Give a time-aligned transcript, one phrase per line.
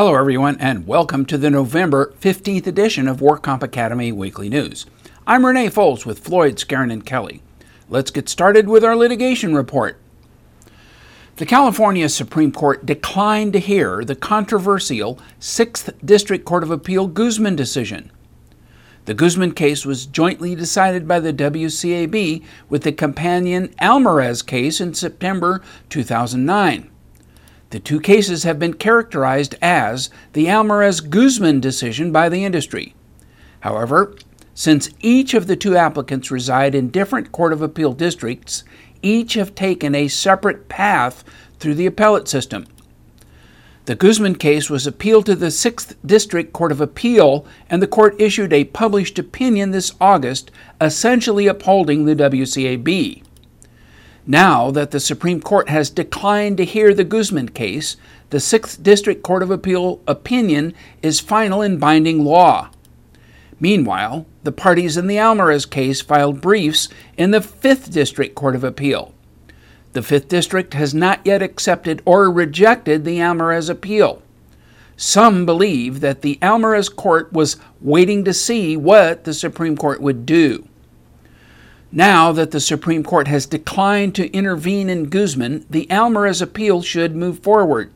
[0.00, 4.86] Hello, everyone, and welcome to the November 15th edition of Work Comp Academy Weekly News.
[5.26, 7.42] I'm Renee Foles with Floyd, Skeren, and Kelly.
[7.86, 10.00] Let's get started with our litigation report.
[11.36, 17.54] The California Supreme Court declined to hear the controversial 6th District Court of Appeal Guzman
[17.54, 18.10] decision.
[19.04, 24.94] The Guzman case was jointly decided by the WCAB with the companion Almaraz case in
[24.94, 25.60] September
[25.90, 26.90] 2009.
[27.70, 32.94] The two cases have been characterized as the Almaraz Guzman decision by the industry.
[33.60, 34.14] However,
[34.54, 38.64] since each of the two applicants reside in different Court of Appeal districts,
[39.02, 41.22] each have taken a separate path
[41.58, 42.66] through the appellate system.
[43.84, 48.20] The Guzman case was appealed to the 6th District Court of Appeal, and the court
[48.20, 53.22] issued a published opinion this August, essentially upholding the WCAB.
[54.30, 57.96] Now that the Supreme Court has declined to hear the Guzman case,
[58.30, 60.72] the 6th District Court of Appeal opinion
[61.02, 62.70] is final and binding law.
[63.58, 68.62] Meanwhile, the parties in the Almaraz case filed briefs in the 5th District Court of
[68.62, 69.12] Appeal.
[69.94, 74.22] The 5th District has not yet accepted or rejected the Almaraz appeal.
[74.96, 80.24] Some believe that the Almaraz court was waiting to see what the Supreme Court would
[80.24, 80.68] do.
[81.92, 87.16] Now that the Supreme Court has declined to intervene in Guzman, the Almaraz appeal should
[87.16, 87.90] move forward.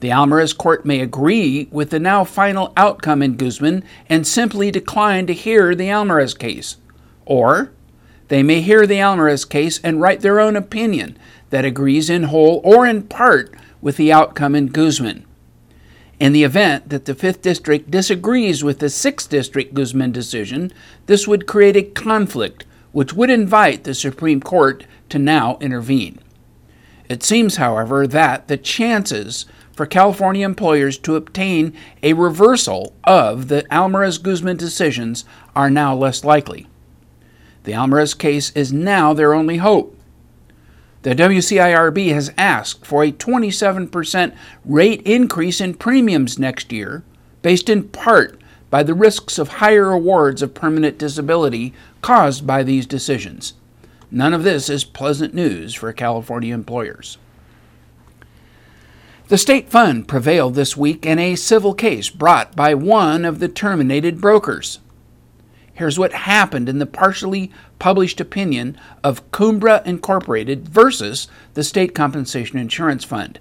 [0.00, 5.26] The Almaraz court may agree with the now final outcome in Guzman and simply decline
[5.26, 6.76] to hear the Almaraz case.
[7.26, 7.72] Or
[8.28, 11.18] they may hear the Almaraz case and write their own opinion
[11.50, 15.26] that agrees in whole or in part with the outcome in Guzman.
[16.18, 20.72] In the event that the 5th District disagrees with the 6th District Guzman decision,
[21.04, 22.64] this would create a conflict
[22.94, 26.20] which would invite the Supreme Court to now intervene.
[27.08, 33.64] It seems, however, that the chances for California employers to obtain a reversal of the
[33.64, 35.24] Almaraz Guzman decisions
[35.56, 36.68] are now less likely.
[37.64, 39.98] The Almaraz case is now their only hope.
[41.02, 47.02] The WCIRB has asked for a 27% rate increase in premiums next year,
[47.42, 48.40] based in part
[48.74, 53.54] by the risks of higher awards of permanent disability caused by these decisions.
[54.10, 57.16] None of this is pleasant news for California employers.
[59.28, 63.46] The state fund prevailed this week in a civil case brought by one of the
[63.46, 64.80] terminated brokers.
[65.72, 72.58] Here's what happened in the partially published opinion of Cumbra Incorporated versus the State Compensation
[72.58, 73.38] Insurance Fund.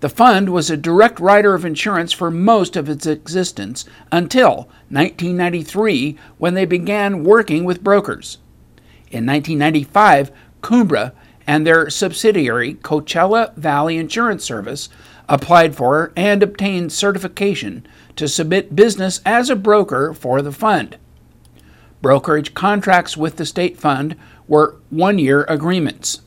[0.00, 6.16] The fund was a direct writer of insurance for most of its existence until 1993
[6.38, 8.38] when they began working with brokers.
[9.10, 10.30] In 1995,
[10.62, 11.12] Cumbra
[11.48, 14.88] and their subsidiary, Coachella Valley Insurance Service,
[15.28, 17.86] applied for and obtained certification
[18.16, 20.96] to submit business as a broker for the fund.
[22.00, 24.14] Brokerage contracts with the state fund
[24.46, 26.20] were one year agreements.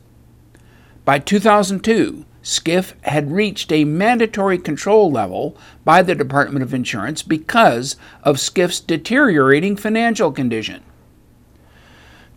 [1.06, 7.96] By 2002, SCIF had reached a mandatory control level by the Department of Insurance because
[8.24, 10.82] of SCIF's deteriorating financial condition.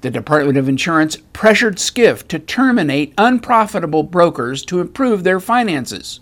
[0.02, 6.20] The Department of Insurance pressured SCIF to terminate unprofitable brokers to improve their finances.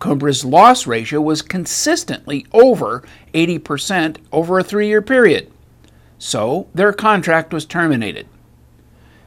[0.00, 3.02] Cumbra's loss ratio was consistently over
[3.34, 5.52] 80% over a three year period,
[6.18, 8.26] so their contract was terminated.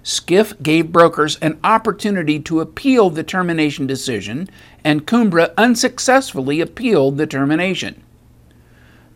[0.03, 4.49] SCIF gave brokers an opportunity to appeal the termination decision,
[4.83, 8.01] and Cumbra unsuccessfully appealed the termination.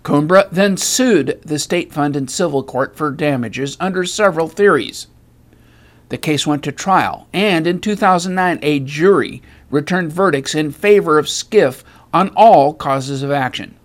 [0.04, 5.08] Cumbra then sued the state fund in civil court for damages under several theories.
[6.10, 9.42] The case went to trial, and in 2009, a jury
[9.72, 13.76] returned verdicts in favor of SCIF on all causes of action.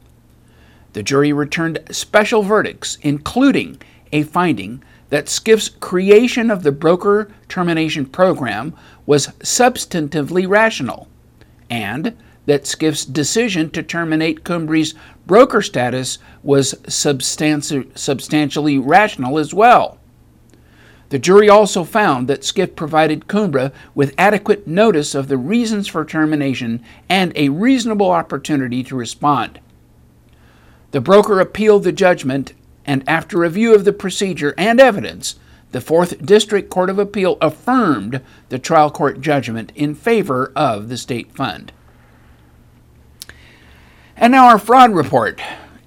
[0.92, 3.80] The jury returned special verdicts, including
[4.12, 8.74] a finding that SCIF's creation of the broker termination program
[9.06, 11.08] was substantively rational,
[11.68, 12.16] and
[12.46, 14.94] that SCIF's decision to terminate Cumbra's
[15.26, 19.98] broker status was substanti- substantially rational as well.
[21.10, 26.04] The jury also found that SCIF provided Cumbra with adequate notice of the reasons for
[26.04, 29.60] termination and a reasonable opportunity to respond.
[30.92, 32.52] The broker appealed the judgment
[32.86, 35.36] and after review of the procedure and evidence,
[35.72, 40.96] the Fourth District Court of Appeal affirmed the trial court judgment in favor of the
[40.96, 41.72] state fund.
[44.16, 45.40] And now our fraud report.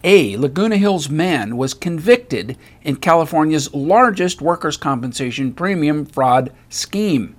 [0.06, 7.36] A Laguna Hills man was convicted in California's largest workers' compensation premium fraud scheme.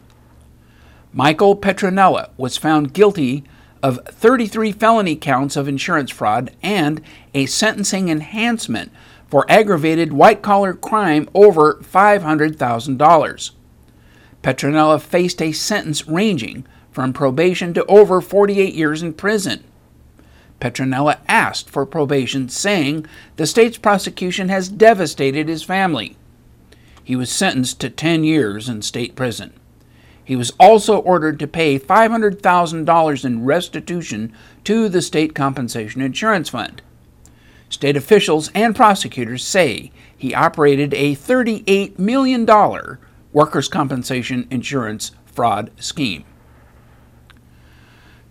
[1.12, 3.45] Michael Petronella was found guilty
[3.83, 7.03] of 33 felony counts of insurance fraud and
[7.35, 8.91] a sentencing enhancement
[9.34, 13.50] for aggravated white collar crime over $500,000.
[14.44, 19.64] Petronella faced a sentence ranging from probation to over 48 years in prison.
[20.60, 26.16] Petronella asked for probation, saying the state's prosecution has devastated his family.
[27.02, 29.52] He was sentenced to 10 years in state prison.
[30.25, 34.32] He was also ordered to pay $500,000 in restitution
[34.62, 36.82] to the State Compensation Insurance Fund.
[37.69, 42.46] State officials and prosecutors say he operated a $38 million
[43.32, 46.25] workers' compensation insurance fraud scheme.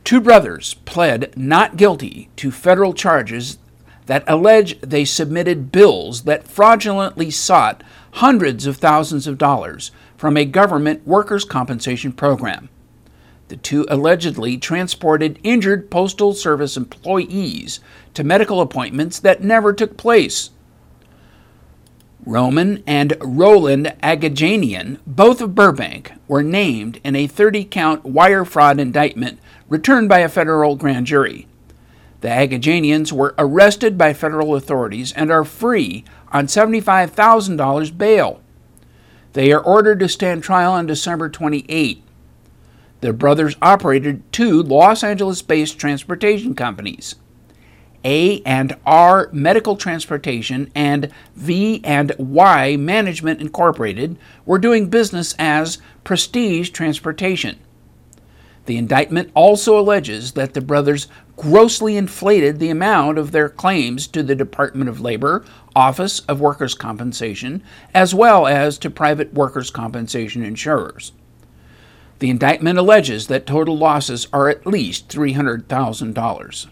[0.03, 3.57] Two brothers pled not guilty to federal charges
[4.05, 7.83] that allege they submitted bills that fraudulently sought
[8.13, 12.69] hundreds of thousands of dollars from a government workers' compensation program.
[13.49, 17.79] The two allegedly transported injured Postal Service employees
[18.13, 20.51] to medical appointments that never took place.
[22.25, 28.79] Roman and Roland Agajanian, both of Burbank, were named in a 30 count wire fraud
[28.79, 31.47] indictment returned by a federal grand jury.
[32.21, 38.39] The Agajanians were arrested by federal authorities and are free on $75,000 bail.
[39.33, 42.02] They are ordered to stand trial on December 28.
[43.03, 47.15] The brothers operated two Los Angeles based transportation companies.
[48.05, 55.79] A and R Medical Transportation and V and Y Management Incorporated were doing business as
[56.05, 57.59] Prestige Transportation.
[58.67, 64.23] The indictment also alleges that the brothers grossly inflated the amount of their claims to
[64.23, 65.43] the Department of Labor
[65.75, 67.63] Office of Workers' Compensation,
[67.93, 71.11] as well as to private workers' compensation insurers.
[72.23, 76.67] The indictment alleges that total losses are at least $300,000.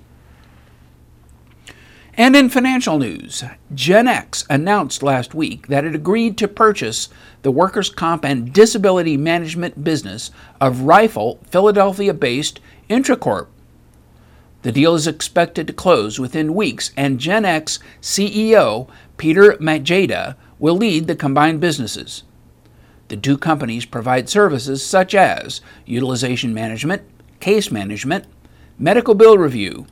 [2.14, 3.44] And in financial news,
[3.76, 7.10] Genex announced last week that it agreed to purchase
[7.42, 10.32] the workers' comp and disability management business
[10.62, 13.48] of Rifle, Philadelphia based Intracorp.
[14.62, 18.88] The deal is expected to close within weeks, and Genex CEO
[19.18, 22.24] Peter Madeja will lead the combined businesses.
[23.12, 27.02] The two companies provide services such as utilization management,
[27.42, 28.24] case management,
[28.80, 29.86] medical bill review,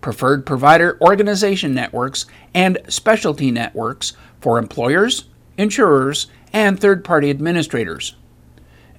[0.00, 5.26] preferred provider organization networks, and specialty networks for employers,
[5.56, 8.16] insurers, and third party administrators.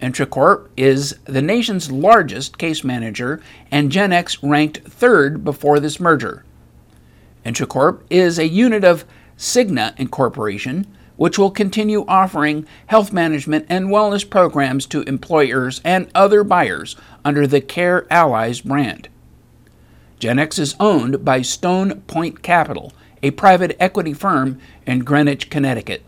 [0.01, 6.45] Intracorp is the nation's largest case manager, and Genex ranked third before this merger.
[7.45, 9.03] Intracorp is a unit of
[9.37, 10.87] Cigna Incorporation,
[11.17, 17.47] which will continue offering health management and wellness programs to employers and other buyers under
[17.47, 19.09] the Care Allies brand.
[20.19, 26.03] Genex is owned by Stone Point Capital, a private equity firm in Greenwich, Connecticut.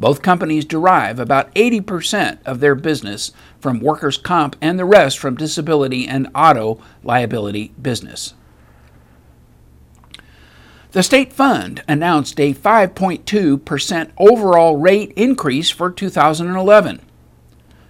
[0.00, 3.30] Both companies derive about 80% of their business
[3.60, 8.34] from workers' comp and the rest from disability and auto liability business.
[10.92, 17.00] The state fund announced a 5.2% overall rate increase for 2011.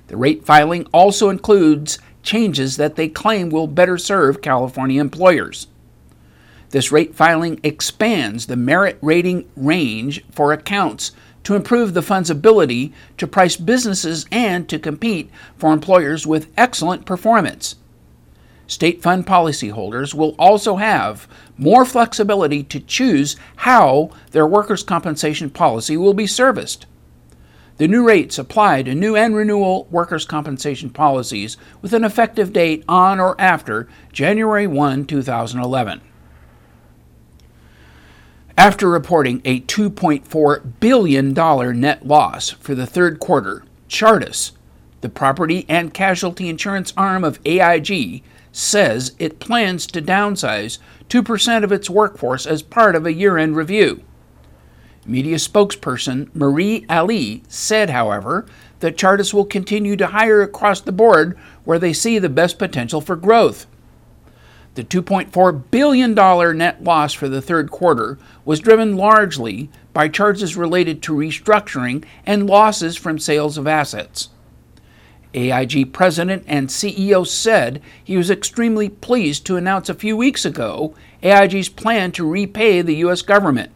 [0.06, 5.66] The rate filing also includes changes that they claim will better serve California employers.
[6.70, 11.10] This rate filing expands the merit rating range for accounts
[11.42, 17.04] to improve the fund's ability to price businesses and to compete for employers with excellent
[17.04, 17.74] performance.
[18.66, 21.28] State fund policyholders will also have
[21.58, 26.86] more flexibility to choose how their workers' compensation policy will be serviced.
[27.78, 32.84] The new rates apply to new and renewal workers' compensation policies with an effective date
[32.88, 36.00] on or after January 1, 2011.
[38.56, 41.32] After reporting a $2.4 billion
[41.80, 44.52] net loss for the third quarter, Chartis,
[45.02, 50.78] the property and casualty insurance arm of AIG, says it plans to downsize
[51.08, 54.02] 2% of its workforce as part of a year end review.
[55.04, 58.46] Media spokesperson Marie Ali said, however,
[58.80, 63.00] that Chartis will continue to hire across the board where they see the best potential
[63.00, 63.66] for growth.
[64.74, 66.14] The $2.4 billion
[66.56, 72.46] net loss for the third quarter was driven largely by charges related to restructuring and
[72.46, 74.30] losses from sales of assets.
[75.34, 80.94] AIG president and CEO said he was extremely pleased to announce a few weeks ago
[81.22, 83.22] AIG's plan to repay the U.S.
[83.22, 83.70] government.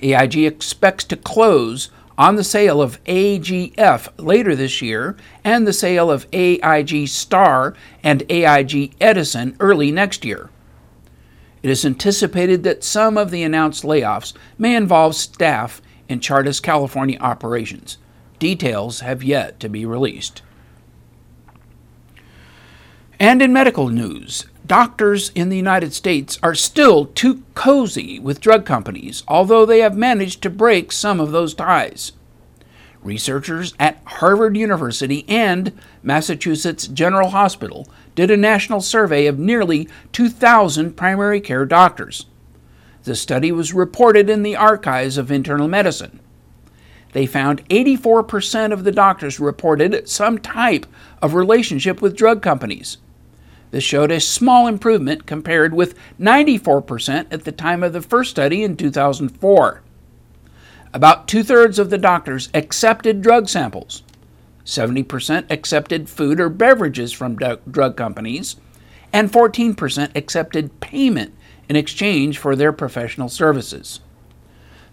[0.00, 6.10] AIG expects to close on the sale of AGF later this year and the sale
[6.10, 10.50] of AIG Star and AIG Edison early next year.
[11.62, 17.18] It is anticipated that some of the announced layoffs may involve staff in Chartis California
[17.18, 17.98] operations.
[18.38, 20.42] Details have yet to be released.
[23.18, 28.66] And in medical news, doctors in the United States are still too cozy with drug
[28.66, 32.12] companies, although they have managed to break some of those ties.
[33.02, 40.96] Researchers at Harvard University and Massachusetts General Hospital did a national survey of nearly 2,000
[40.96, 42.26] primary care doctors.
[43.04, 46.18] The study was reported in the Archives of Internal Medicine.
[47.12, 50.86] They found 84% of the doctors reported some type
[51.22, 52.98] of relationship with drug companies.
[53.70, 58.62] This showed a small improvement compared with 94% at the time of the first study
[58.62, 59.82] in 2004.
[60.92, 64.02] About two thirds of the doctors accepted drug samples.
[64.64, 68.56] 70% accepted food or beverages from drug companies,
[69.12, 71.34] and 14% accepted payment
[71.68, 74.00] in exchange for their professional services.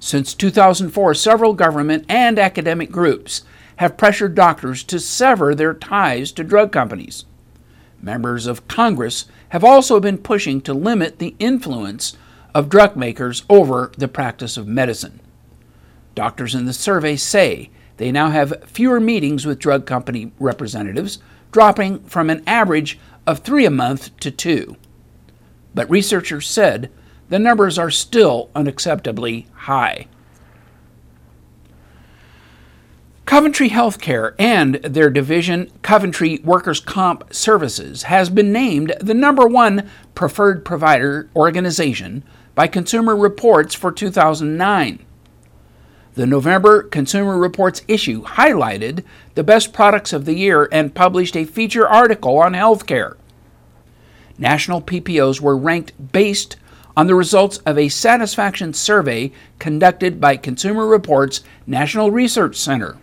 [0.04, 3.44] Since 2004, several government and academic groups
[3.78, 7.24] have pressured doctors to sever their ties to drug companies.
[8.02, 12.18] Members of Congress have also been pushing to limit the influence
[12.54, 15.22] of drug makers over the practice of medicine.
[16.16, 21.20] Doctors in the survey say they now have fewer meetings with drug company representatives,
[21.54, 24.76] dropping from an average of three a month to two.
[25.74, 26.92] But researchers said
[27.34, 30.06] the numbers are still unacceptably high.
[33.26, 39.90] Coventry Healthcare and their division, Coventry Workers' Comp Services, has been named the number one
[40.14, 42.24] preferred provider organization
[42.54, 45.04] by Consumer Reports for 2009.
[46.14, 51.46] The November Consumer Reports issue highlighted the best products of the year and published a
[51.46, 53.16] feature article on healthcare.
[54.38, 56.58] National PPOs were ranked based
[56.96, 62.98] on the results of a satisfaction survey conducted by Consumer Reports National Research Center.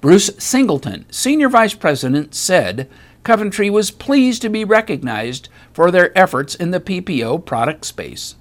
[0.00, 2.88] Bruce Singleton, Senior Vice President, said
[3.22, 8.36] Coventry was pleased to be recognized for their efforts in the PPO product space.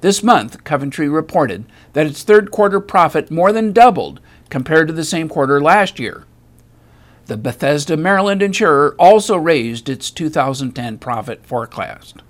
[0.00, 5.04] This month, Coventry reported that its third quarter profit more than doubled compared to the
[5.04, 6.24] same quarter last year.
[7.26, 12.22] The Bethesda, Maryland insurer also raised its 2010 profit forecast.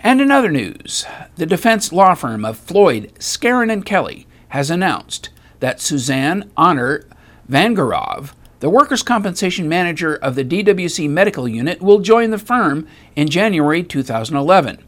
[0.00, 1.04] And in other news,
[1.36, 7.04] the defense law firm of Floyd, Skeren, and Kelly has announced that Suzanne Honor
[7.50, 13.28] Vangerov, the workers' compensation manager of the DWC Medical Unit, will join the firm in
[13.28, 14.82] January 2011.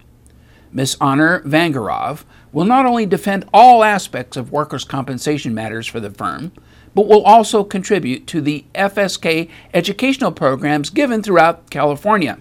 [0.73, 0.97] Ms.
[1.01, 6.53] Honor Vangerov will not only defend all aspects of workers' compensation matters for the firm,
[6.95, 12.39] but will also contribute to the FSK educational programs given throughout California.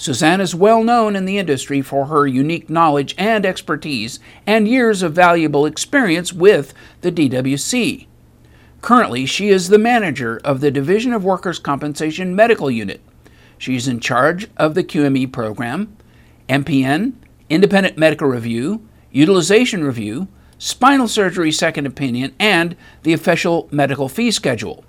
[0.00, 5.02] Suzanne is well known in the industry for her unique knowledge and expertise and years
[5.02, 8.06] of valuable experience with the DWC.
[8.80, 13.02] Currently, she is the manager of the Division of Workers' Compensation Medical Unit.
[13.58, 15.94] She is in charge of the QME program,
[16.48, 17.12] MPN,
[17.50, 24.82] Independent Medical Review, Utilization Review, Spinal Surgery Second Opinion, and the official medical fee schedule.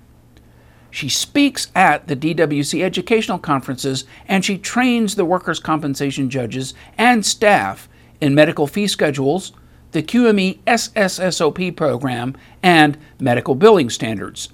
[0.92, 7.24] She speaks at the DWC educational conferences and she trains the workers' compensation judges and
[7.24, 7.88] staff
[8.20, 9.52] in medical fee schedules,
[9.92, 14.50] the QME SSSOP program, and medical billing standards.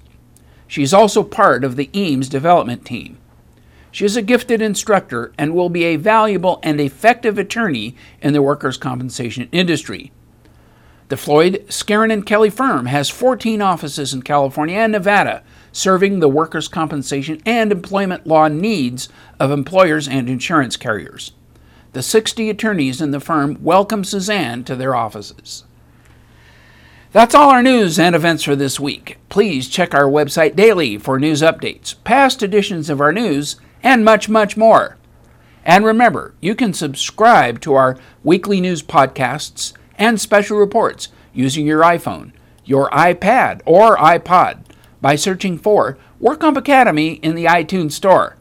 [0.68, 3.18] She is also part of the EAMS development team.
[3.90, 8.42] She is a gifted instructor and will be a valuable and effective attorney in the
[8.42, 10.12] workers' compensation industry.
[11.08, 15.42] The Floyd, Skeren, and Kelly firm has 14 offices in California and Nevada
[15.78, 19.08] serving the workers' compensation and employment law needs
[19.38, 21.30] of employers and insurance carriers.
[21.92, 25.64] The 60 attorneys in the firm welcome Suzanne to their offices.
[27.12, 29.18] That's all our news and events for this week.
[29.28, 34.28] Please check our website daily for news updates, past editions of our news, and much,
[34.28, 34.96] much more.
[35.64, 41.82] And remember, you can subscribe to our weekly news podcasts and special reports using your
[41.82, 42.32] iPhone,
[42.64, 44.64] your iPad, or iPod
[45.00, 48.36] by searching for WorkComp Academy in the iTunes Store.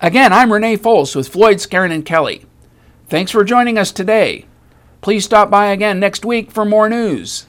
[0.00, 2.44] Again, I'm Renee Foles with Floyd, Skeren, and Kelly.
[3.08, 4.46] Thanks for joining us today.
[5.00, 7.46] Please stop by again next week for more news.